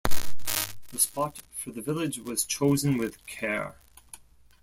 The 0.91 0.97
spot 0.97 1.43
for 1.51 1.69
the 1.69 1.81
village 1.83 2.17
was 2.17 2.43
chosen 2.43 2.97
with 2.97 3.23
care. 3.27 3.75